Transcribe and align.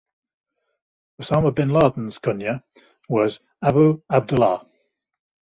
Usamah 1.21 1.53
bin 1.59 1.69
Ladin's 1.75 2.17
Kunya 2.17 2.63
was 3.07 3.39
"Abu 3.61 4.01
Abdullah". 4.09 4.65